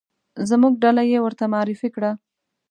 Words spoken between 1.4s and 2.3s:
معرفي کړه.